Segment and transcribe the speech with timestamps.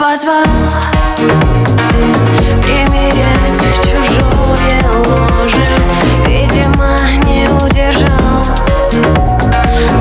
[0.00, 0.42] позвал
[2.62, 5.68] Примерять чужое ложе.
[6.26, 6.96] Видимо,
[7.26, 8.42] не удержал.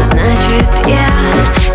[0.02, 1.10] Значит, я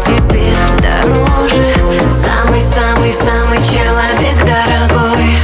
[0.00, 1.74] тебе дороже.
[2.08, 5.38] Самый-самый-самый человек дорогой.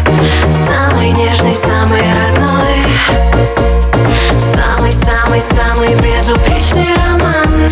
[0.49, 2.87] Самый нежный, самый родной.
[4.39, 7.71] Самый-самый-самый безупречный роман.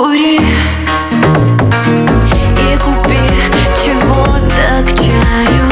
[0.00, 0.40] Кури
[2.56, 3.20] и купи
[3.84, 5.66] чего-то к чаю.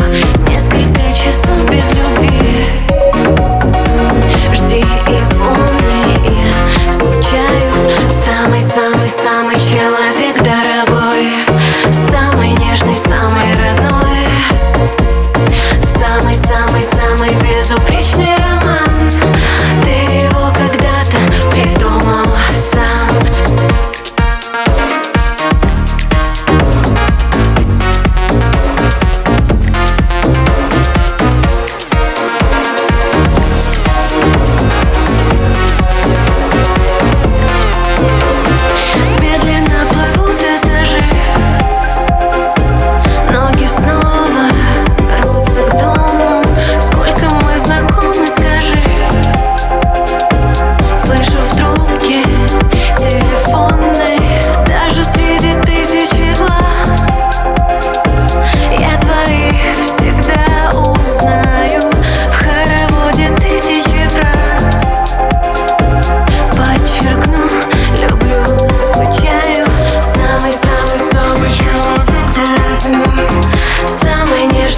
[0.46, 2.66] Несколько часов без любви.
[4.52, 6.12] Жди и помни,
[6.42, 7.72] я скучаю.
[8.22, 9.37] Самый-самый-самый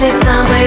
[0.03, 0.60] is summer.